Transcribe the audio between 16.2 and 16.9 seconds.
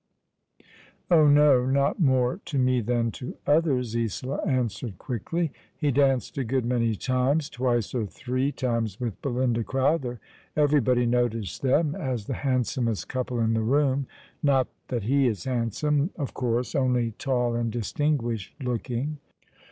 course—